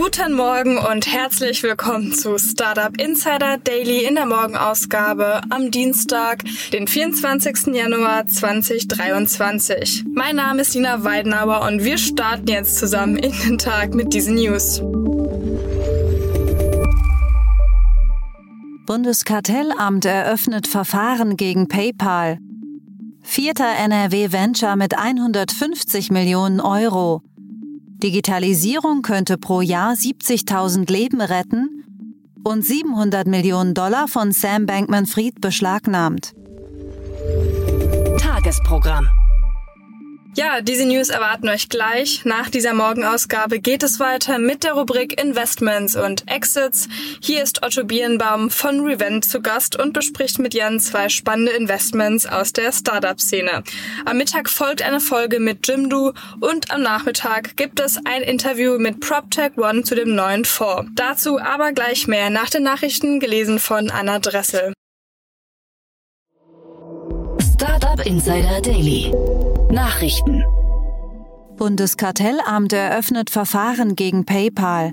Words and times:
Guten 0.00 0.34
Morgen 0.34 0.78
und 0.78 1.12
herzlich 1.12 1.64
willkommen 1.64 2.12
zu 2.12 2.38
Startup 2.38 2.96
Insider 3.00 3.58
Daily 3.58 4.04
in 4.04 4.14
der 4.14 4.26
Morgenausgabe 4.26 5.40
am 5.50 5.72
Dienstag, 5.72 6.44
den 6.72 6.86
24. 6.86 7.74
Januar 7.74 8.24
2023. 8.24 10.04
Mein 10.14 10.36
Name 10.36 10.62
ist 10.62 10.76
Nina 10.76 11.02
Weidenauer 11.02 11.66
und 11.66 11.82
wir 11.82 11.98
starten 11.98 12.46
jetzt 12.46 12.78
zusammen 12.78 13.16
in 13.16 13.32
den 13.32 13.58
Tag 13.58 13.92
mit 13.92 14.14
diesen 14.14 14.36
News. 14.36 14.80
Bundeskartellamt 18.86 20.04
eröffnet 20.04 20.68
Verfahren 20.68 21.36
gegen 21.36 21.66
PayPal. 21.66 22.38
Vierter 23.22 23.74
NRW 23.76 24.30
Venture 24.30 24.76
mit 24.76 24.96
150 24.96 26.12
Millionen 26.12 26.60
Euro. 26.60 27.22
Digitalisierung 28.02 29.02
könnte 29.02 29.38
pro 29.38 29.60
Jahr 29.60 29.92
70.000 29.94 30.90
Leben 30.90 31.20
retten 31.20 31.84
und 32.44 32.64
700 32.64 33.26
Millionen 33.26 33.74
Dollar 33.74 34.06
von 34.06 34.32
Sam 34.32 34.66
Bankman-Fried 34.66 35.40
beschlagnahmt. 35.40 36.32
Tagesprogramm. 38.18 39.08
Ja, 40.38 40.60
diese 40.60 40.86
News 40.86 41.08
erwarten 41.08 41.48
euch 41.48 41.68
gleich. 41.68 42.24
Nach 42.24 42.48
dieser 42.48 42.72
Morgenausgabe 42.72 43.58
geht 43.58 43.82
es 43.82 43.98
weiter 43.98 44.38
mit 44.38 44.62
der 44.62 44.74
Rubrik 44.74 45.20
Investments 45.20 45.96
und 45.96 46.30
Exits. 46.30 46.86
Hier 47.20 47.42
ist 47.42 47.64
Otto 47.64 47.82
Birnbaum 47.82 48.48
von 48.48 48.86
Revent 48.86 49.24
zu 49.24 49.42
Gast 49.42 49.74
und 49.76 49.94
bespricht 49.94 50.38
mit 50.38 50.54
Jan 50.54 50.78
zwei 50.78 51.08
spannende 51.08 51.50
Investments 51.50 52.24
aus 52.24 52.52
der 52.52 52.70
Startup-Szene. 52.70 53.64
Am 54.04 54.16
Mittag 54.16 54.48
folgt 54.48 54.80
eine 54.80 55.00
Folge 55.00 55.40
mit 55.40 55.66
Jimdo 55.66 56.12
und 56.38 56.70
am 56.70 56.82
Nachmittag 56.82 57.56
gibt 57.56 57.80
es 57.80 57.98
ein 58.04 58.22
Interview 58.22 58.78
mit 58.78 59.00
PropTech 59.00 59.58
One 59.58 59.82
zu 59.82 59.96
dem 59.96 60.14
neuen 60.14 60.44
Fonds. 60.44 60.92
Dazu 60.94 61.40
aber 61.40 61.72
gleich 61.72 62.06
mehr 62.06 62.30
nach 62.30 62.48
den 62.48 62.62
Nachrichten 62.62 63.18
gelesen 63.18 63.58
von 63.58 63.90
Anna 63.90 64.20
Dressel. 64.20 64.72
Startup 67.56 68.06
Insider 68.06 68.60
Daily. 68.62 69.10
Nachrichten. 69.70 70.44
Bundeskartellamt 71.58 72.72
eröffnet 72.72 73.28
Verfahren 73.28 73.96
gegen 73.96 74.24
PayPal. 74.24 74.92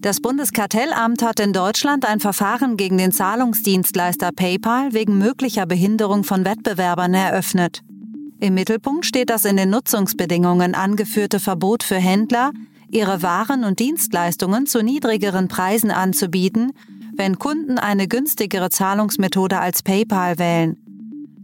Das 0.00 0.20
Bundeskartellamt 0.20 1.22
hat 1.22 1.38
in 1.38 1.52
Deutschland 1.52 2.04
ein 2.04 2.18
Verfahren 2.18 2.76
gegen 2.76 2.98
den 2.98 3.12
Zahlungsdienstleister 3.12 4.32
PayPal 4.34 4.92
wegen 4.92 5.18
möglicher 5.18 5.64
Behinderung 5.64 6.24
von 6.24 6.44
Wettbewerbern 6.44 7.14
eröffnet. 7.14 7.82
Im 8.40 8.54
Mittelpunkt 8.54 9.06
steht 9.06 9.30
das 9.30 9.44
in 9.44 9.56
den 9.56 9.70
Nutzungsbedingungen 9.70 10.74
angeführte 10.74 11.38
Verbot 11.38 11.84
für 11.84 11.98
Händler, 11.98 12.50
ihre 12.90 13.22
Waren 13.22 13.62
und 13.62 13.78
Dienstleistungen 13.78 14.66
zu 14.66 14.82
niedrigeren 14.82 15.46
Preisen 15.46 15.92
anzubieten, 15.92 16.72
wenn 17.14 17.38
Kunden 17.38 17.78
eine 17.78 18.08
günstigere 18.08 18.70
Zahlungsmethode 18.70 19.60
als 19.60 19.84
PayPal 19.84 20.40
wählen. 20.40 20.89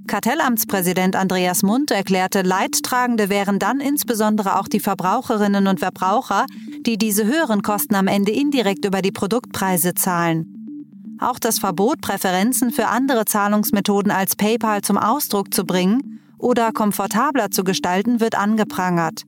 Kartellamtspräsident 0.06 1.16
Andreas 1.16 1.62
Mund 1.62 1.90
erklärte, 1.90 2.42
Leidtragende 2.42 3.28
wären 3.28 3.58
dann 3.58 3.80
insbesondere 3.80 4.58
auch 4.58 4.68
die 4.68 4.80
Verbraucherinnen 4.80 5.66
und 5.66 5.80
Verbraucher, 5.80 6.46
die 6.80 6.98
diese 6.98 7.26
höheren 7.26 7.62
Kosten 7.62 7.94
am 7.94 8.06
Ende 8.06 8.32
indirekt 8.32 8.84
über 8.84 9.02
die 9.02 9.12
Produktpreise 9.12 9.94
zahlen. 9.94 11.16
Auch 11.18 11.38
das 11.38 11.58
Verbot, 11.58 12.00
Präferenzen 12.00 12.70
für 12.70 12.88
andere 12.88 13.24
Zahlungsmethoden 13.24 14.12
als 14.12 14.36
PayPal 14.36 14.82
zum 14.82 14.98
Ausdruck 14.98 15.52
zu 15.52 15.64
bringen 15.64 16.20
oder 16.38 16.72
komfortabler 16.72 17.50
zu 17.50 17.64
gestalten, 17.64 18.20
wird 18.20 18.36
angeprangert. 18.36 19.22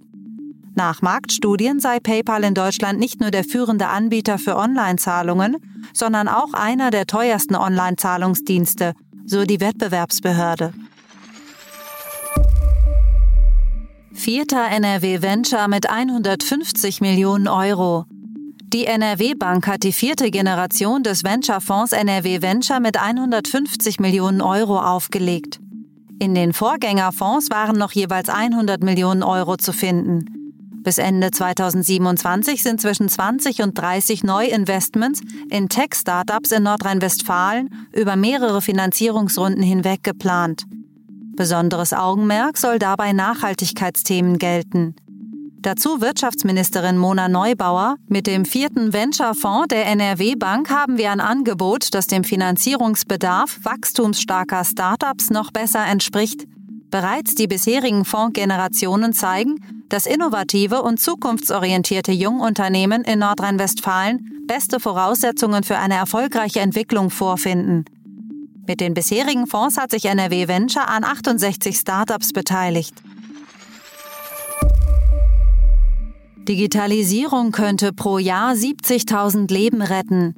Nach 0.75 1.03
Marktstudien 1.03 1.81
sei 1.81 1.99
PayPal 1.99 2.45
in 2.45 2.55
Deutschland 2.55 3.01
nicht 3.01 3.21
nur 3.21 3.31
der 3.31 3.43
führende 3.43 3.89
Anbieter 3.89 4.39
für 4.39 4.57
Online-Zahlungen, 4.57 5.57
sondern 5.93 6.29
auch 6.29 6.53
einer 6.53 6.91
der 6.91 7.07
teuersten 7.07 7.57
Online-Zahlungsdienste 7.57 8.93
so 9.29 9.45
die 9.45 9.61
Wettbewerbsbehörde. 9.61 10.73
Vierter 14.13 14.69
NRW 14.71 15.23
Venture 15.23 15.69
mit 15.69 15.89
150 15.89 17.01
Millionen 17.01 17.47
Euro. 17.47 18.07
Die 18.73 18.87
NRW 18.87 19.35
Bank 19.35 19.67
hat 19.67 19.83
die 19.83 19.93
vierte 19.93 20.31
Generation 20.31 21.03
des 21.03 21.25
Venture-Fonds 21.25 21.93
NRW 21.93 22.43
Venture 22.43 22.81
mit 22.81 23.01
150 23.01 24.01
Millionen 24.01 24.41
Euro 24.41 24.81
aufgelegt. 24.81 25.61
In 26.19 26.35
den 26.35 26.53
Vorgängerfonds 26.53 27.51
waren 27.51 27.79
noch 27.79 27.93
jeweils 27.93 28.29
100 28.29 28.83
Millionen 28.83 29.23
Euro 29.23 29.57
zu 29.57 29.73
finden. 29.73 30.38
Bis 30.89 30.97
Ende 30.97 31.31
2027 31.31 32.63
sind 32.63 32.81
zwischen 32.81 33.11
20 33.11 33.61
und 33.61 33.77
30 33.77 34.25
Neuinvestments 34.25 35.21
in 35.51 35.69
Tech-Startups 35.69 36.51
in 36.51 36.63
Nordrhein-Westfalen 36.63 37.69
über 37.93 38.17
mehrere 38.17 38.63
Finanzierungsrunden 38.63 39.63
hinweg 39.63 40.03
geplant. 40.03 40.63
Besonderes 41.37 41.93
Augenmerk 41.93 42.57
soll 42.57 42.79
dabei 42.79 43.13
Nachhaltigkeitsthemen 43.13 44.39
gelten. 44.39 44.97
Dazu 45.61 46.01
Wirtschaftsministerin 46.01 46.97
Mona 46.97 47.29
Neubauer. 47.29 47.97
Mit 48.07 48.27
dem 48.27 48.47
vierten 48.47 48.95
Venture-Fonds 48.95 49.69
der 49.69 49.85
NRW 49.89 50.37
Bank 50.37 50.71
haben 50.71 50.97
wir 50.97 51.11
ein 51.11 51.21
Angebot, 51.21 51.89
das 51.93 52.07
dem 52.07 52.25
Finanzierungsbedarf 52.25 53.59
wachstumsstarker 53.63 54.65
Startups 54.65 55.29
noch 55.29 55.51
besser 55.51 55.85
entspricht. 55.85 56.47
Bereits 56.91 57.35
die 57.35 57.47
bisherigen 57.47 58.07
Fondsgenerationen 58.07 59.13
zeigen, 59.13 59.78
dass 59.89 60.07
innovative 60.07 60.83
und 60.83 61.01
zukunftsorientierte 61.01 62.13
Jungunternehmen 62.13 63.03
in 63.05 63.21
Nordrhein-Westfalen 63.21 64.45
beste 64.47 64.81
Voraussetzungen 64.81 65.63
für 65.63 65.79
eine 65.79 65.95
erfolgreiche 65.95 66.61
Entwicklung 66.61 67.11
vorfinden. 67.11 67.85
Mit 68.67 68.81
den 68.81 68.95
bisherigen 68.95 69.47
Fonds 69.47 69.79
hat 69.79 69.91
sich 69.91 70.05
NRW 70.05 70.47
Venture 70.47 70.89
an 70.89 71.05
68 71.05 71.77
Startups 71.77 72.33
beteiligt. 72.33 72.95
Digitalisierung 76.49 77.53
könnte 77.53 77.93
pro 77.93 78.19
Jahr 78.19 78.55
70.000 78.55 79.53
Leben 79.53 79.83
retten. 79.83 80.35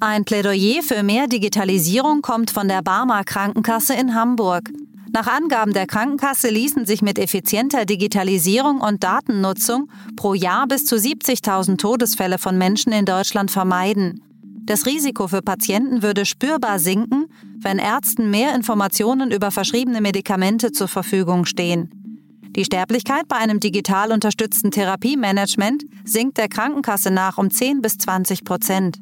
Ein 0.00 0.26
Plädoyer 0.26 0.82
für 0.82 1.02
mehr 1.02 1.26
Digitalisierung 1.26 2.20
kommt 2.20 2.50
von 2.50 2.68
der 2.68 2.82
Barmer 2.82 3.24
Krankenkasse 3.24 3.94
in 3.94 4.14
Hamburg. 4.14 4.70
Nach 5.16 5.28
Angaben 5.28 5.72
der 5.72 5.86
Krankenkasse 5.86 6.50
ließen 6.50 6.84
sich 6.84 7.00
mit 7.00 7.18
effizienter 7.18 7.86
Digitalisierung 7.86 8.82
und 8.82 9.02
Datennutzung 9.02 9.88
pro 10.14 10.34
Jahr 10.34 10.68
bis 10.68 10.84
zu 10.84 10.96
70.000 10.96 11.78
Todesfälle 11.78 12.36
von 12.36 12.58
Menschen 12.58 12.92
in 12.92 13.06
Deutschland 13.06 13.50
vermeiden. 13.50 14.20
Das 14.66 14.84
Risiko 14.84 15.26
für 15.26 15.40
Patienten 15.40 16.02
würde 16.02 16.26
spürbar 16.26 16.78
sinken, 16.78 17.28
wenn 17.58 17.78
Ärzten 17.78 18.30
mehr 18.30 18.54
Informationen 18.54 19.30
über 19.30 19.50
verschriebene 19.50 20.02
Medikamente 20.02 20.70
zur 20.70 20.88
Verfügung 20.88 21.46
stehen. 21.46 22.42
Die 22.54 22.66
Sterblichkeit 22.66 23.26
bei 23.26 23.36
einem 23.36 23.58
digital 23.58 24.12
unterstützten 24.12 24.70
Therapiemanagement 24.70 25.84
sinkt 26.04 26.36
der 26.36 26.50
Krankenkasse 26.50 27.10
nach 27.10 27.38
um 27.38 27.50
10 27.50 27.80
bis 27.80 27.96
20 27.96 28.44
Prozent. 28.44 28.98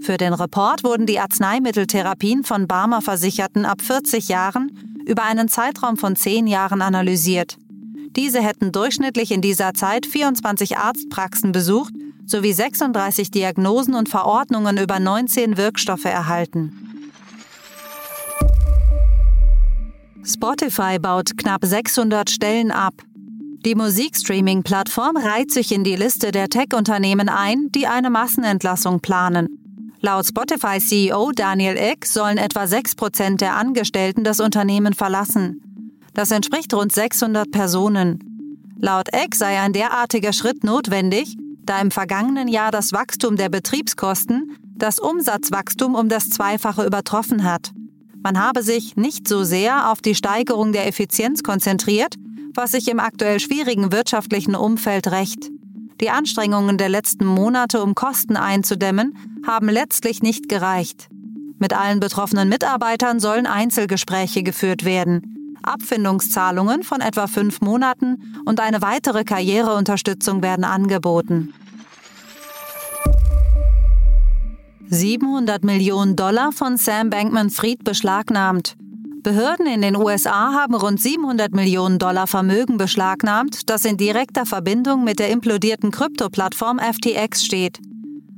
Für 0.00 0.16
den 0.16 0.32
Report 0.32 0.82
wurden 0.82 1.06
die 1.06 1.20
Arzneimitteltherapien 1.20 2.42
von 2.42 2.66
Barmer-Versicherten 2.66 3.64
ab 3.64 3.80
40 3.80 4.28
Jahren 4.28 4.95
über 5.06 5.22
einen 5.22 5.48
Zeitraum 5.48 5.96
von 5.96 6.16
zehn 6.16 6.46
Jahren 6.46 6.82
analysiert. 6.82 7.56
Diese 8.16 8.42
hätten 8.42 8.72
durchschnittlich 8.72 9.30
in 9.30 9.40
dieser 9.40 9.72
Zeit 9.72 10.04
24 10.04 10.76
Arztpraxen 10.76 11.52
besucht 11.52 11.94
sowie 12.26 12.52
36 12.52 13.30
Diagnosen 13.30 13.94
und 13.94 14.08
Verordnungen 14.08 14.78
über 14.78 14.98
19 14.98 15.56
Wirkstoffe 15.56 16.06
erhalten. 16.06 16.72
Spotify 20.24 20.98
baut 20.98 21.36
knapp 21.36 21.64
600 21.64 22.28
Stellen 22.28 22.72
ab. 22.72 22.94
Die 23.64 23.76
Musikstreaming-Plattform 23.76 25.16
reiht 25.16 25.52
sich 25.52 25.70
in 25.70 25.84
die 25.84 25.94
Liste 25.94 26.32
der 26.32 26.48
Tech-Unternehmen 26.48 27.28
ein, 27.28 27.70
die 27.70 27.86
eine 27.86 28.10
Massenentlassung 28.10 29.00
planen. 29.00 29.65
Laut 30.00 30.26
Spotify-CEO 30.26 31.32
Daniel 31.32 31.76
Eck 31.76 32.06
sollen 32.06 32.38
etwa 32.38 32.64
6% 32.64 33.38
der 33.38 33.56
Angestellten 33.56 34.24
das 34.24 34.40
Unternehmen 34.40 34.92
verlassen. 34.92 35.62
Das 36.14 36.30
entspricht 36.30 36.72
rund 36.74 36.92
600 36.92 37.50
Personen. 37.50 38.20
Laut 38.78 39.12
Eck 39.12 39.34
sei 39.34 39.58
ein 39.58 39.72
derartiger 39.72 40.32
Schritt 40.32 40.64
notwendig, 40.64 41.36
da 41.64 41.80
im 41.80 41.90
vergangenen 41.90 42.48
Jahr 42.48 42.70
das 42.70 42.92
Wachstum 42.92 43.36
der 43.36 43.48
Betriebskosten 43.48 44.56
das 44.76 44.98
Umsatzwachstum 44.98 45.94
um 45.94 46.08
das 46.08 46.28
Zweifache 46.28 46.84
übertroffen 46.84 47.44
hat. 47.44 47.70
Man 48.22 48.38
habe 48.38 48.62
sich 48.62 48.96
nicht 48.96 49.26
so 49.26 49.44
sehr 49.44 49.90
auf 49.90 50.02
die 50.02 50.14
Steigerung 50.14 50.72
der 50.72 50.86
Effizienz 50.86 51.42
konzentriert, 51.42 52.16
was 52.54 52.72
sich 52.72 52.88
im 52.88 53.00
aktuell 53.00 53.40
schwierigen 53.40 53.92
wirtschaftlichen 53.92 54.54
Umfeld 54.54 55.10
rächt. 55.10 55.50
Die 56.00 56.10
Anstrengungen 56.10 56.76
der 56.76 56.90
letzten 56.90 57.24
Monate, 57.24 57.82
um 57.82 57.94
Kosten 57.94 58.36
einzudämmen, 58.36 59.16
haben 59.46 59.68
letztlich 59.68 60.22
nicht 60.22 60.48
gereicht. 60.48 61.08
Mit 61.58 61.72
allen 61.72 62.00
betroffenen 62.00 62.50
Mitarbeitern 62.50 63.18
sollen 63.18 63.46
Einzelgespräche 63.46 64.42
geführt 64.42 64.84
werden. 64.84 65.56
Abfindungszahlungen 65.62 66.82
von 66.82 67.00
etwa 67.00 67.26
fünf 67.26 67.62
Monaten 67.62 68.34
und 68.44 68.60
eine 68.60 68.82
weitere 68.82 69.24
Karriereunterstützung 69.24 70.42
werden 70.42 70.64
angeboten. 70.64 71.54
700 74.88 75.64
Millionen 75.64 76.14
Dollar 76.14 76.52
von 76.52 76.76
Sam 76.76 77.10
Bankman-Fried 77.10 77.82
beschlagnahmt. 77.82 78.76
Behörden 79.26 79.66
in 79.66 79.82
den 79.82 79.96
USA 79.96 80.52
haben 80.52 80.76
rund 80.76 81.00
700 81.00 81.52
Millionen 81.52 81.98
Dollar 81.98 82.28
Vermögen 82.28 82.78
beschlagnahmt, 82.78 83.68
das 83.68 83.84
in 83.84 83.96
direkter 83.96 84.46
Verbindung 84.46 85.02
mit 85.02 85.18
der 85.18 85.30
implodierten 85.30 85.90
Krypto-Plattform 85.90 86.78
FTX 86.78 87.44
steht. 87.44 87.80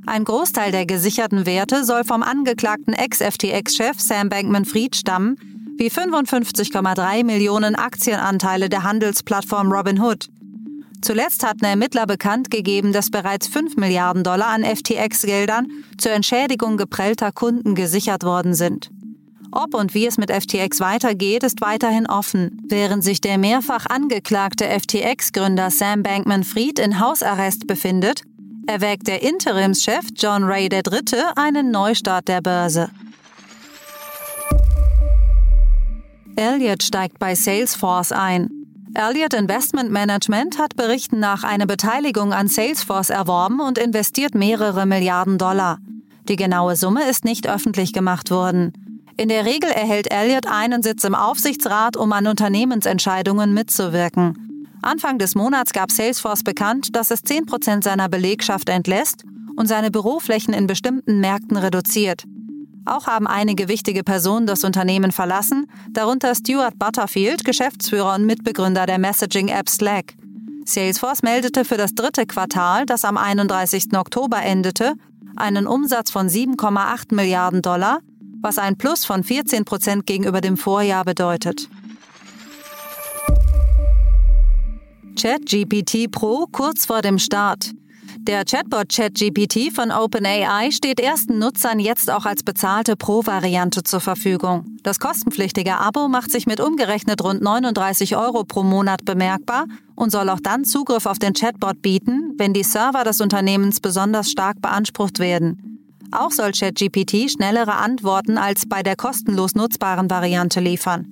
Ein 0.07 0.23
Großteil 0.25 0.71
der 0.71 0.87
gesicherten 0.87 1.45
Werte 1.45 1.85
soll 1.85 2.03
vom 2.05 2.23
angeklagten 2.23 2.93
Ex-FTX-Chef 2.93 3.99
Sam 3.99 4.29
Bankman-Fried 4.29 4.95
stammen, 4.95 5.35
wie 5.77 5.91
55,3 5.91 7.23
Millionen 7.23 7.75
Aktienanteile 7.75 8.67
der 8.67 8.81
Handelsplattform 8.81 9.71
Robinhood. 9.71 10.29
Zuletzt 11.03 11.45
hatten 11.45 11.65
Ermittler 11.65 12.07
bekannt 12.07 12.49
gegeben, 12.49 12.93
dass 12.93 13.11
bereits 13.11 13.47
5 13.47 13.75
Milliarden 13.75 14.23
Dollar 14.23 14.47
an 14.47 14.63
FTX-Geldern 14.63 15.67
zur 15.99 16.13
Entschädigung 16.13 16.77
geprellter 16.77 17.31
Kunden 17.31 17.75
gesichert 17.75 18.23
worden 18.23 18.55
sind. 18.55 18.89
Ob 19.51 19.73
und 19.73 19.93
wie 19.95 20.05
es 20.05 20.17
mit 20.17 20.31
FTX 20.31 20.79
weitergeht, 20.79 21.43
ist 21.43 21.61
weiterhin 21.61 22.05
offen. 22.07 22.61
Während 22.67 23.03
sich 23.03 23.19
der 23.19 23.37
mehrfach 23.37 23.87
angeklagte 23.87 24.65
FTX-Gründer 24.65 25.71
Sam 25.71 26.03
Bankman-Fried 26.03 26.77
in 26.77 26.99
Hausarrest 26.99 27.65
befindet, 27.65 28.21
erwägt 28.67 29.07
der 29.07 29.23
Interimschef 29.23 30.05
John 30.15 30.43
Ray 30.43 30.69
III. 30.71 31.23
einen 31.35 31.71
Neustart 31.71 32.27
der 32.27 32.41
Börse. 32.41 32.91
Elliott 36.35 36.83
steigt 36.83 37.17
bei 37.17 37.33
Salesforce 37.33 38.11
ein. 38.11 38.49
Elliott 38.93 39.33
Investment 39.33 39.91
Management 39.91 40.59
hat 40.59 40.75
Berichten 40.75 41.19
nach 41.19 41.43
eine 41.43 41.65
Beteiligung 41.65 42.33
an 42.33 42.47
Salesforce 42.47 43.09
erworben 43.09 43.59
und 43.59 43.77
investiert 43.77 44.35
mehrere 44.35 44.85
Milliarden 44.85 45.37
Dollar. 45.37 45.79
Die 46.27 46.35
genaue 46.35 46.75
Summe 46.75 47.09
ist 47.09 47.25
nicht 47.25 47.49
öffentlich 47.49 47.93
gemacht 47.93 48.29
worden. 48.29 48.88
In 49.19 49.27
der 49.27 49.43
Regel 49.43 49.69
erhält 49.69 50.13
Elliott 50.13 50.47
einen 50.47 50.81
Sitz 50.81 51.03
im 51.03 51.13
Aufsichtsrat, 51.13 51.97
um 51.97 52.13
an 52.13 52.25
Unternehmensentscheidungen 52.25 53.53
mitzuwirken. 53.53 54.65
Anfang 54.81 55.19
des 55.19 55.35
Monats 55.35 55.73
gab 55.73 55.91
Salesforce 55.91 56.43
bekannt, 56.43 56.95
dass 56.95 57.11
es 57.11 57.25
10% 57.25 57.83
seiner 57.83 58.07
Belegschaft 58.07 58.69
entlässt 58.69 59.25
und 59.57 59.67
seine 59.67 59.91
Büroflächen 59.91 60.53
in 60.53 60.67
bestimmten 60.67 61.19
Märkten 61.19 61.57
reduziert. 61.57 62.23
Auch 62.85 63.07
haben 63.07 63.27
einige 63.27 63.67
wichtige 63.67 64.05
Personen 64.05 64.47
das 64.47 64.63
Unternehmen 64.63 65.11
verlassen, 65.11 65.69
darunter 65.91 66.33
Stuart 66.33 66.79
Butterfield, 66.79 67.43
Geschäftsführer 67.43 68.15
und 68.15 68.25
Mitbegründer 68.25 68.85
der 68.85 68.99
Messaging-App 68.99 69.67
Slack. 69.67 70.13
Salesforce 70.63 71.23
meldete 71.23 71.65
für 71.65 71.75
das 71.75 71.93
dritte 71.93 72.25
Quartal, 72.25 72.85
das 72.85 73.03
am 73.03 73.17
31. 73.17 73.97
Oktober 73.97 74.41
endete, 74.41 74.93
einen 75.35 75.67
Umsatz 75.67 76.09
von 76.09 76.29
7,8 76.29 77.13
Milliarden 77.13 77.61
Dollar, 77.61 77.99
was 78.41 78.57
ein 78.57 78.77
Plus 78.77 79.05
von 79.05 79.23
14 79.23 79.65
Prozent 79.65 80.05
gegenüber 80.05 80.41
dem 80.41 80.57
Vorjahr 80.57 81.05
bedeutet. 81.05 81.69
ChatGPT 85.19 86.09
Pro 86.09 86.47
kurz 86.51 86.85
vor 86.85 87.01
dem 87.01 87.19
Start. 87.19 87.71
Der 88.21 88.45
Chatbot 88.45 88.89
ChatGPT 88.89 89.73
von 89.73 89.91
OpenAI 89.91 90.71
steht 90.71 90.99
ersten 90.99 91.39
Nutzern 91.39 91.79
jetzt 91.79 92.11
auch 92.11 92.25
als 92.25 92.43
bezahlte 92.43 92.95
Pro-Variante 92.95 93.83
zur 93.83 94.01
Verfügung. 94.01 94.77
Das 94.83 94.99
kostenpflichtige 94.99 95.77
Abo 95.77 96.07
macht 96.07 96.31
sich 96.31 96.45
mit 96.45 96.59
umgerechnet 96.59 97.23
rund 97.23 97.41
39 97.41 98.17
Euro 98.17 98.43
pro 98.43 98.63
Monat 98.63 99.05
bemerkbar 99.05 99.65
und 99.95 100.11
soll 100.11 100.29
auch 100.29 100.39
dann 100.41 100.63
Zugriff 100.63 101.05
auf 101.05 101.19
den 101.19 101.33
Chatbot 101.33 101.81
bieten, 101.81 102.35
wenn 102.37 102.53
die 102.53 102.63
Server 102.63 103.03
des 103.03 103.19
Unternehmens 103.19 103.79
besonders 103.79 104.29
stark 104.29 104.61
beansprucht 104.61 105.19
werden. 105.19 105.68
Auch 106.11 106.31
soll 106.31 106.51
ChatGPT 106.51 107.29
schnellere 107.31 107.75
Antworten 107.75 108.37
als 108.37 108.67
bei 108.67 108.81
der 108.81 108.95
kostenlos 108.95 109.55
nutzbaren 109.55 110.09
Variante 110.09 110.59
liefern. 110.59 111.07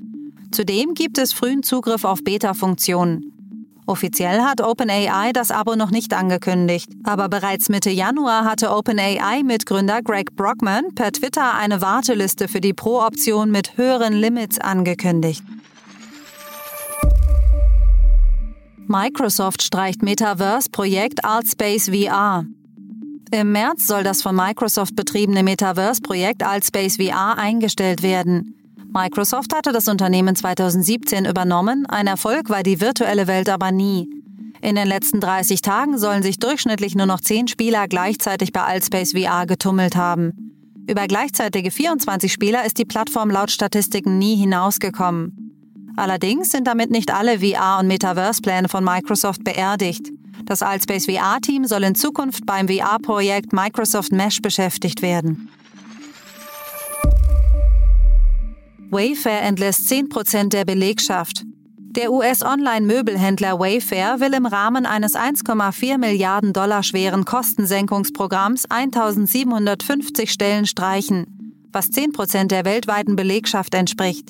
Zudem 0.51 0.93
gibt 0.93 1.17
es 1.17 1.33
frühen 1.33 1.61
Zugriff 1.61 2.03
auf 2.03 2.23
Beta-Funktionen. 2.23 3.33
Offiziell 3.85 4.41
hat 4.41 4.59
OpenAI 4.59 5.31
das 5.31 5.49
Abo 5.49 5.75
noch 5.75 5.91
nicht 5.91 6.13
angekündigt, 6.13 6.89
aber 7.03 7.29
bereits 7.29 7.69
Mitte 7.69 7.89
Januar 7.89 8.43
hatte 8.43 8.71
OpenAI 8.71 9.43
Mitgründer 9.43 10.01
Greg 10.01 10.35
Brockman 10.35 10.93
per 10.93 11.13
Twitter 11.13 11.53
eine 11.53 11.79
Warteliste 11.79 12.49
für 12.49 12.59
die 12.59 12.73
Pro-Option 12.73 13.49
mit 13.49 13.77
höheren 13.77 14.13
Limits 14.13 14.59
angekündigt. 14.59 15.41
Microsoft 18.87 19.63
streicht 19.63 20.01
Metaverse-Projekt 20.01 21.23
Altspace 21.23 21.89
VR. 21.89 22.45
Im 23.31 23.51
März 23.51 23.87
soll 23.87 24.03
das 24.03 24.21
von 24.21 24.35
Microsoft 24.35 24.95
betriebene 24.95 25.43
Metaverse-Projekt 25.43 26.43
Altspace 26.43 26.95
VR 26.95 27.37
eingestellt 27.37 28.01
werden. 28.01 28.55
Microsoft 28.93 29.53
hatte 29.53 29.73
das 29.73 29.89
Unternehmen 29.89 30.35
2017 30.35 31.25
übernommen, 31.25 31.85
ein 31.87 32.07
Erfolg 32.07 32.49
war 32.49 32.63
die 32.63 32.79
virtuelle 32.79 33.27
Welt 33.27 33.49
aber 33.49 33.71
nie. 33.71 34.09
In 34.61 34.75
den 34.75 34.87
letzten 34.87 35.19
30 35.19 35.61
Tagen 35.61 35.97
sollen 35.97 36.23
sich 36.23 36.39
durchschnittlich 36.39 36.95
nur 36.95 37.05
noch 37.05 37.19
10 37.19 37.49
Spieler 37.49 37.87
gleichzeitig 37.87 38.53
bei 38.53 38.63
Altspace 38.63 39.11
VR 39.11 39.45
getummelt 39.45 39.97
haben. 39.97 40.47
Über 40.89 41.05
gleichzeitige 41.07 41.69
24 41.69 42.31
Spieler 42.31 42.65
ist 42.65 42.77
die 42.77 42.85
Plattform 42.85 43.29
laut 43.29 43.51
Statistiken 43.51 44.17
nie 44.17 44.37
hinausgekommen. 44.37 45.47
Allerdings 45.97 46.51
sind 46.51 46.65
damit 46.65 46.91
nicht 46.91 47.13
alle 47.13 47.39
VR- 47.39 47.79
und 47.79 47.87
Metaverse-Pläne 47.87 48.69
von 48.69 48.85
Microsoft 48.85 49.43
beerdigt. 49.43 50.11
Das 50.47 50.61
Altspace 50.61 51.07
VR-Team 51.07 51.65
soll 51.65 51.83
in 51.83 51.93
Zukunft 51.93 52.45
beim 52.45 52.69
VR-Projekt 52.69 53.51
Microsoft 53.51 54.13
Mesh 54.13 54.41
beschäftigt 54.41 55.01
werden. 55.01 55.49
Wayfair 58.89 59.41
entlässt 59.41 59.91
10% 59.91 60.47
der 60.47 60.63
Belegschaft. 60.63 61.43
Der 61.75 62.13
US-Online-Möbelhändler 62.13 63.59
Wayfair 63.59 64.21
will 64.21 64.33
im 64.33 64.45
Rahmen 64.45 64.85
eines 64.85 65.15
1,4 65.15 65.97
Milliarden 65.97 66.53
Dollar 66.53 66.83
schweren 66.83 67.25
Kostensenkungsprogramms 67.25 68.65
1750 68.69 70.31
Stellen 70.31 70.65
streichen, 70.65 71.65
was 71.73 71.89
10% 71.89 72.47
der 72.47 72.63
weltweiten 72.63 73.17
Belegschaft 73.17 73.73
entspricht. 73.73 74.29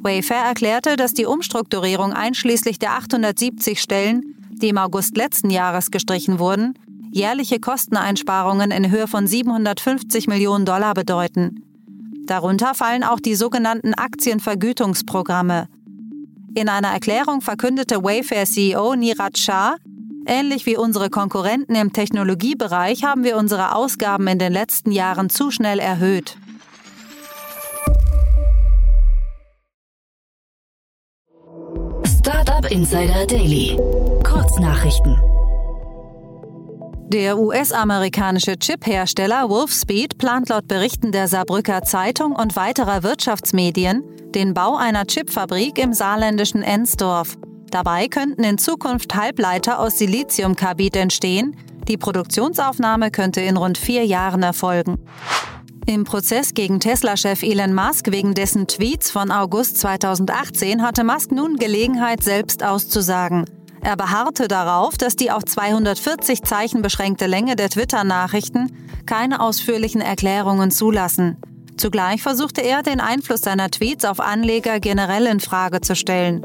Wayfair 0.00 0.44
erklärte, 0.44 0.94
dass 0.94 1.14
die 1.14 1.26
Umstrukturierung 1.26 2.12
einschließlich 2.12 2.78
der 2.78 2.92
870 2.92 3.80
Stellen, 3.80 4.37
die 4.58 4.68
im 4.68 4.78
August 4.78 5.16
letzten 5.16 5.50
Jahres 5.50 5.90
gestrichen 5.90 6.38
wurden, 6.38 6.74
jährliche 7.10 7.60
Kosteneinsparungen 7.60 8.70
in 8.70 8.90
Höhe 8.90 9.08
von 9.08 9.26
750 9.26 10.26
Millionen 10.26 10.64
Dollar 10.64 10.94
bedeuten. 10.94 11.64
Darunter 12.26 12.74
fallen 12.74 13.04
auch 13.04 13.20
die 13.20 13.34
sogenannten 13.34 13.94
Aktienvergütungsprogramme. 13.94 15.68
In 16.54 16.68
einer 16.68 16.88
Erklärung 16.88 17.40
verkündete 17.40 18.02
Wayfair-CEO 18.02 18.94
Niraj 18.96 19.36
Shah, 19.36 19.76
ähnlich 20.26 20.66
wie 20.66 20.76
unsere 20.76 21.08
Konkurrenten 21.08 21.74
im 21.74 21.92
Technologiebereich 21.92 23.04
haben 23.04 23.24
wir 23.24 23.36
unsere 23.36 23.74
Ausgaben 23.74 24.26
in 24.26 24.38
den 24.38 24.52
letzten 24.52 24.92
Jahren 24.92 25.30
zu 25.30 25.50
schnell 25.50 25.78
erhöht. 25.78 26.36
Startup 32.04 32.70
Insider 32.70 33.26
Daily. 33.26 33.78
Kurznachrichten. 34.28 35.16
Der 37.08 37.38
US-amerikanische 37.38 38.58
Chip-Hersteller 38.58 39.48
Wolfspeed 39.48 40.18
plant 40.18 40.50
laut 40.50 40.68
Berichten 40.68 41.12
der 41.12 41.28
Saarbrücker 41.28 41.82
Zeitung 41.82 42.36
und 42.36 42.54
weiterer 42.54 43.02
Wirtschaftsmedien 43.02 44.04
den 44.34 44.52
Bau 44.52 44.76
einer 44.76 45.06
Chipfabrik 45.06 45.78
im 45.78 45.94
saarländischen 45.94 46.62
Ensdorf. 46.62 47.38
Dabei 47.70 48.08
könnten 48.08 48.44
in 48.44 48.58
Zukunft 48.58 49.14
Halbleiter 49.14 49.78
aus 49.78 49.96
Siliziumkarbid 49.96 50.96
entstehen. 50.96 51.56
Die 51.88 51.96
Produktionsaufnahme 51.96 53.10
könnte 53.10 53.40
in 53.40 53.56
rund 53.56 53.78
vier 53.78 54.04
Jahren 54.04 54.42
erfolgen. 54.42 54.98
Im 55.86 56.04
Prozess 56.04 56.52
gegen 56.52 56.80
Tesla-Chef 56.80 57.42
Elon 57.42 57.74
Musk 57.74 58.10
wegen 58.10 58.34
dessen 58.34 58.66
Tweets 58.66 59.10
von 59.10 59.30
August 59.30 59.78
2018 59.78 60.82
hatte 60.82 61.02
Musk 61.02 61.32
nun 61.32 61.56
Gelegenheit, 61.56 62.22
selbst 62.22 62.62
auszusagen. 62.62 63.46
Er 63.80 63.96
beharrte 63.96 64.48
darauf, 64.48 64.96
dass 64.96 65.16
die 65.16 65.30
auf 65.30 65.44
240 65.44 66.42
Zeichen 66.42 66.82
beschränkte 66.82 67.26
Länge 67.26 67.56
der 67.56 67.68
Twitter-Nachrichten 67.68 68.72
keine 69.06 69.40
ausführlichen 69.40 70.00
Erklärungen 70.00 70.70
zulassen. 70.70 71.36
Zugleich 71.76 72.22
versuchte 72.22 72.60
er, 72.60 72.82
den 72.82 73.00
Einfluss 73.00 73.40
seiner 73.40 73.70
Tweets 73.70 74.04
auf 74.04 74.20
Anleger 74.20 74.80
generell 74.80 75.26
in 75.26 75.40
Frage 75.40 75.80
zu 75.80 75.94
stellen. 75.94 76.44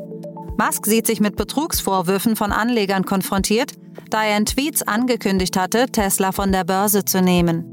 Musk 0.58 0.86
sieht 0.86 1.08
sich 1.08 1.20
mit 1.20 1.36
Betrugsvorwürfen 1.36 2.36
von 2.36 2.52
Anlegern 2.52 3.06
konfrontiert, 3.06 3.74
da 4.12 4.24
er 4.24 4.38
in 4.38 4.46
Tweets 4.46 4.84
angekündigt 4.84 5.58
hatte, 5.58 5.88
Tesla 5.88 6.32
von 6.32 6.52
der 6.52 6.64
Börse 6.64 7.04
zu 7.04 7.22
nehmen. 7.22 7.72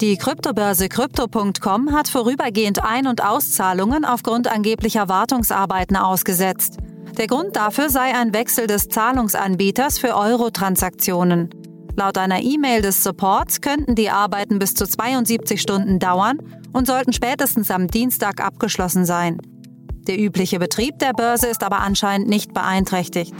Die 0.00 0.16
Kryptobörse 0.16 0.88
Crypto.com 0.88 1.92
hat 1.92 2.08
vorübergehend 2.08 2.82
Ein- 2.82 3.06
und 3.06 3.24
Auszahlungen 3.24 4.04
aufgrund 4.04 4.48
angeblicher 4.48 5.08
Wartungsarbeiten 5.08 5.96
ausgesetzt. 5.96 6.78
Der 7.18 7.28
Grund 7.28 7.54
dafür 7.54 7.90
sei 7.90 8.12
ein 8.14 8.34
Wechsel 8.34 8.66
des 8.66 8.88
Zahlungsanbieters 8.88 9.98
für 9.98 10.16
Euro-Transaktionen. 10.16 11.48
Laut 11.96 12.18
einer 12.18 12.42
E-Mail 12.42 12.82
des 12.82 13.04
Supports 13.04 13.60
könnten 13.60 13.94
die 13.94 14.10
Arbeiten 14.10 14.58
bis 14.58 14.74
zu 14.74 14.84
72 14.84 15.60
Stunden 15.60 16.00
dauern 16.00 16.38
und 16.72 16.88
sollten 16.88 17.12
spätestens 17.12 17.70
am 17.70 17.86
Dienstag 17.86 18.44
abgeschlossen 18.44 19.04
sein. 19.04 19.38
Der 20.08 20.18
übliche 20.18 20.58
Betrieb 20.58 20.98
der 20.98 21.12
Börse 21.12 21.46
ist 21.46 21.62
aber 21.62 21.78
anscheinend 21.78 22.28
nicht 22.28 22.52
beeinträchtigt. 22.52 23.32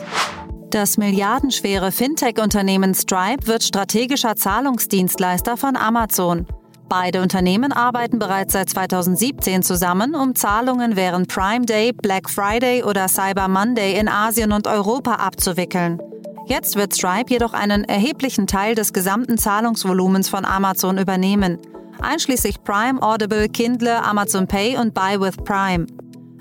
Das 0.70 0.96
milliardenschwere 0.96 1.90
Fintech-Unternehmen 1.90 2.94
Stripe 2.94 3.46
wird 3.48 3.64
strategischer 3.64 4.36
Zahlungsdienstleister 4.36 5.56
von 5.56 5.76
Amazon. 5.76 6.46
Beide 6.88 7.22
Unternehmen 7.22 7.72
arbeiten 7.72 8.18
bereits 8.18 8.52
seit 8.52 8.68
2017 8.68 9.62
zusammen, 9.62 10.14
um 10.14 10.34
Zahlungen 10.34 10.96
während 10.96 11.28
Prime 11.28 11.64
Day, 11.64 11.92
Black 11.92 12.28
Friday 12.28 12.82
oder 12.82 13.08
Cyber 13.08 13.48
Monday 13.48 13.98
in 13.98 14.08
Asien 14.08 14.52
und 14.52 14.66
Europa 14.66 15.14
abzuwickeln. 15.14 16.00
Jetzt 16.46 16.76
wird 16.76 16.94
Stripe 16.94 17.30
jedoch 17.32 17.54
einen 17.54 17.84
erheblichen 17.84 18.46
Teil 18.46 18.74
des 18.74 18.92
gesamten 18.92 19.38
Zahlungsvolumens 19.38 20.28
von 20.28 20.44
Amazon 20.44 20.98
übernehmen, 20.98 21.58
einschließlich 22.00 22.62
Prime, 22.62 23.02
Audible, 23.02 23.48
Kindle, 23.48 24.02
Amazon 24.04 24.46
Pay 24.46 24.76
und 24.76 24.92
Buy 24.92 25.18
with 25.18 25.36
Prime. 25.42 25.86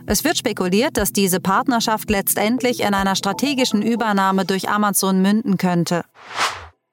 Es 0.06 0.26
wird 0.26 0.38
spekuliert, 0.38 0.98
dass 0.98 1.14
diese 1.14 1.40
Partnerschaft 1.40 2.10
letztendlich 2.10 2.82
in 2.82 2.94
einer 2.94 3.16
strategischen 3.16 3.82
Übernahme 3.82 4.44
durch 4.44 4.68
Amazon 4.68 5.22
münden 5.22 5.58
könnte. 5.58 6.04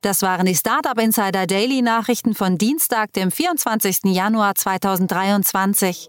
Das 0.03 0.23
waren 0.23 0.47
die 0.47 0.55
Startup 0.55 0.99
Insider 0.99 1.47
Daily 1.47 1.83
Nachrichten 1.83 2.35
von 2.35 2.57
Dienstag, 2.57 3.13
dem 3.13 3.31
24. 3.31 4.05
Januar 4.05 4.55
2023. 4.55 6.09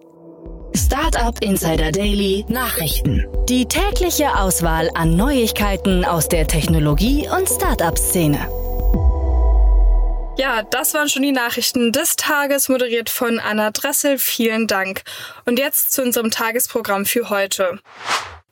Startup 0.74 1.38
Insider 1.43 1.91
Daily 1.91 2.45
Nachrichten. 2.48 3.27
Die 3.50 3.65
tägliche 3.65 4.39
Auswahl 4.39 4.89
an 4.93 5.17
Neuigkeiten 5.17 6.05
aus 6.05 6.29
der 6.29 6.48
Technologie- 6.48 7.27
und 7.38 7.50
Startup-Szene. 7.50 8.48
Ja, 10.38 10.63
das 10.63 10.93
waren 10.93 11.10
schon 11.10 11.24
die 11.24 11.33
Nachrichten 11.33 11.91
des 11.91 12.15
Tages, 12.15 12.69
moderiert 12.69 13.10
von 13.10 13.39
Anna 13.39 13.71
Dressel. 13.71 14.17
Vielen 14.17 14.67
Dank. 14.67 15.01
Und 15.43 15.60
jetzt 15.60 15.91
zu 15.91 16.01
unserem 16.01 16.31
Tagesprogramm 16.31 17.05
für 17.05 17.29
heute. 17.29 17.79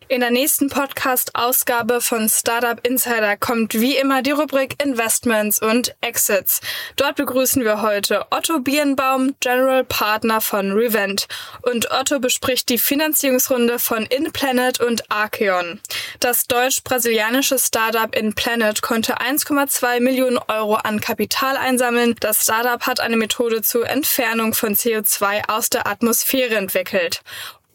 In 0.08 0.22
der 0.22 0.32
nächsten 0.32 0.70
Podcast-Ausgabe 0.70 2.02
von 2.02 2.30
Startup 2.30 2.80
Insider 2.86 3.38
kommt 3.38 3.76
wie 3.76 3.96
immer 3.96 4.24
die 4.24 4.32
Rubrik 4.32 4.82
Investments 4.84 5.62
und 5.62 5.96
Exits. 6.02 6.62
Dort 6.96 7.18
begrüßen 7.18 7.64
wir 7.64 7.84
heute 7.84 8.26
Otto 8.32 8.60
Birnbaum, 8.60 9.36
General 9.40 9.84
Partner 9.84 10.42
von 10.42 10.72
Revent. 10.72 11.28
Und 11.62 11.92
Otto 11.92 12.20
bespricht 12.20 12.70
die 12.70 12.80
Finanzierungsrunde 12.80 13.78
von 13.78 14.08
InPlanet 14.08 14.80
und 14.80 15.12
Archeon. 15.12 15.80
Das 16.20 16.48
deutsch-brasilianische 16.48 17.60
Startup 17.60 18.16
InPlanet 18.16 18.82
konnte 18.82 19.20
1,2 19.20 20.00
Millionen 20.00 20.40
Euro 20.48 20.76
an 20.76 21.02
Kapital 21.02 21.56
einsammeln. 21.56 22.16
Das 22.20 22.42
Startup 22.42 22.82
hat 22.88 23.00
eine 23.00 23.18
Methode 23.18 23.62
zur 23.62 23.88
Entfernung 23.88 24.56
von 24.56 24.74
CO2 24.74 25.50
aus 25.50 25.70
der 25.70 25.86
Atmosphäre 25.86 26.56
entwickelt. 26.56 27.22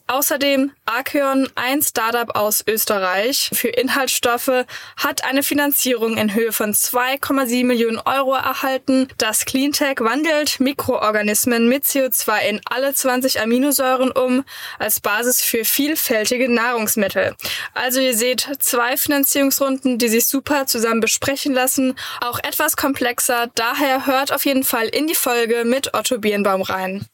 Außerdem 0.06 0.70
Archeon, 0.84 1.48
ein 1.54 1.80
Startup 1.80 2.36
aus 2.36 2.62
Österreich 2.66 3.48
für 3.54 3.68
Inhaltsstoffe, 3.68 4.66
hat 4.98 5.24
eine 5.24 5.42
Finanzierung 5.42 6.18
in 6.18 6.34
Höhe 6.34 6.52
von 6.52 6.74
2,7 6.74 7.64
Millionen 7.64 7.98
Euro 7.98 8.34
erhalten. 8.34 9.08
Das 9.16 9.46
Cleantech 9.46 10.00
wandelt 10.00 10.60
Mikroorganismen 10.60 11.70
mit 11.70 11.84
CO2 11.84 12.38
in 12.48 12.60
alle 12.66 12.92
20 12.92 13.40
Aminosäuren 13.40 14.10
um 14.10 14.44
als 14.78 15.00
Basis 15.00 15.42
für 15.42 15.64
vielfältige 15.64 16.52
Nahrungsmittel. 16.52 17.34
Also 17.72 18.00
ihr 18.00 18.14
seht 18.14 18.46
zwei 18.58 18.98
Finanzierungsrunden, 18.98 19.96
die 19.96 20.08
sich 20.08 20.26
super 20.26 20.66
zusammen 20.66 21.00
besprechen 21.00 21.54
lassen, 21.54 21.96
auch 22.20 22.38
etwas 22.40 22.76
komplexer. 22.76 23.48
Daher 23.54 24.04
hört 24.04 24.32
auf 24.32 24.44
jeden 24.44 24.64
Fall 24.64 24.86
in 24.88 25.06
die 25.06 25.14
Folge 25.14 25.64
mit 25.64 25.94
Otto 25.94 26.18
Birnbaum 26.18 26.60
rein. 26.60 27.06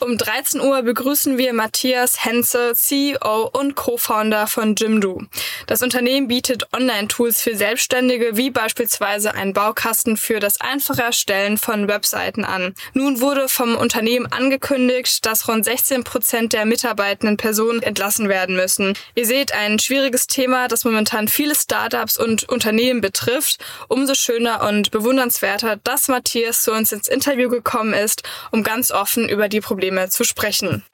Um 0.00 0.16
13 0.16 0.60
Uhr 0.60 0.82
begrüßen 0.82 1.38
wir 1.38 1.52
Matthias 1.52 2.24
Henze, 2.24 2.72
CEO 2.72 3.50
und 3.52 3.74
Co-Founder 3.74 4.46
von 4.46 4.76
Jimdo. 4.76 5.22
Das 5.66 5.82
Unternehmen 5.82 6.28
bietet 6.28 6.72
Online-Tools 6.72 7.42
für 7.42 7.56
Selbstständige, 7.56 8.36
wie 8.36 8.50
beispielsweise 8.50 9.34
ein 9.34 9.52
Baukasten 9.54 10.16
für 10.16 10.38
das 10.38 10.60
einfache 10.60 11.02
Erstellen 11.02 11.58
von 11.58 11.88
Webseiten 11.88 12.44
an. 12.44 12.74
Nun 12.94 13.20
wurde 13.20 13.48
vom 13.48 13.74
Unternehmen 13.74 14.26
angekündigt, 14.26 15.26
dass 15.26 15.48
rund 15.48 15.64
16 15.64 16.04
Prozent 16.04 16.52
der 16.52 16.64
mitarbeitenden 16.64 17.36
Personen 17.36 17.82
entlassen 17.82 18.28
werden 18.28 18.54
müssen. 18.54 18.94
Ihr 19.16 19.26
seht 19.26 19.52
ein 19.52 19.80
schwieriges 19.80 20.28
Thema, 20.28 20.68
das 20.68 20.84
momentan 20.84 21.26
viele 21.26 21.56
Startups 21.56 22.16
und 22.16 22.48
Unternehmen 22.48 23.00
betrifft. 23.00 23.58
Umso 23.88 24.14
schöner 24.14 24.62
und 24.62 24.92
bewundernswerter, 24.92 25.74
dass 25.82 26.06
Matthias 26.06 26.62
zu 26.62 26.72
uns 26.72 26.92
ins 26.92 27.08
Interview 27.08 27.48
gekommen 27.48 27.94
ist, 27.94 28.22
um 28.52 28.62
ganz 28.62 28.92
offen 28.92 29.28
über 29.28 29.48
die 29.48 29.60
Probleme 29.60 29.87
Probleme 29.88 30.10
zu 30.10 30.24
sprechen. 30.24 30.84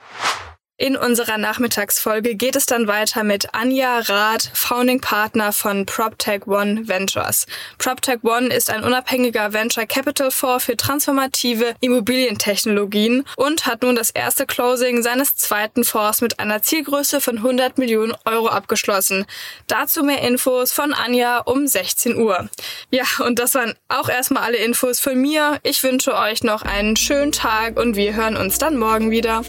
In 0.76 0.96
unserer 0.96 1.38
Nachmittagsfolge 1.38 2.34
geht 2.34 2.56
es 2.56 2.66
dann 2.66 2.88
weiter 2.88 3.22
mit 3.22 3.54
Anja 3.54 4.00
Rath, 4.00 4.50
Founding 4.54 5.00
Partner 5.00 5.52
von 5.52 5.86
PropTech 5.86 6.48
One 6.48 6.88
Ventures. 6.88 7.46
PropTech 7.78 8.24
One 8.24 8.48
ist 8.52 8.70
ein 8.70 8.82
unabhängiger 8.82 9.52
Venture 9.52 9.86
Capital 9.86 10.32
Fonds 10.32 10.64
für 10.64 10.76
transformative 10.76 11.76
Immobilientechnologien 11.80 13.24
und 13.36 13.66
hat 13.66 13.82
nun 13.82 13.94
das 13.94 14.10
erste 14.10 14.46
Closing 14.46 15.04
seines 15.04 15.36
zweiten 15.36 15.84
Fonds 15.84 16.20
mit 16.20 16.40
einer 16.40 16.60
Zielgröße 16.60 17.20
von 17.20 17.36
100 17.36 17.78
Millionen 17.78 18.16
Euro 18.24 18.48
abgeschlossen. 18.48 19.26
Dazu 19.68 20.02
mehr 20.02 20.22
Infos 20.22 20.72
von 20.72 20.92
Anja 20.92 21.38
um 21.38 21.68
16 21.68 22.16
Uhr. 22.16 22.48
Ja, 22.90 23.04
und 23.24 23.38
das 23.38 23.54
waren 23.54 23.74
auch 23.86 24.08
erstmal 24.08 24.42
alle 24.42 24.56
Infos 24.56 24.98
von 24.98 25.20
mir. 25.20 25.60
Ich 25.62 25.84
wünsche 25.84 26.16
euch 26.16 26.42
noch 26.42 26.62
einen 26.62 26.96
schönen 26.96 27.30
Tag 27.30 27.78
und 27.78 27.94
wir 27.94 28.14
hören 28.14 28.36
uns 28.36 28.58
dann 28.58 28.76
morgen 28.76 29.12
wieder. 29.12 29.44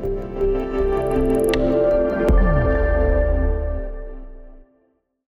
Thank 0.00 0.42
you. 0.42 0.57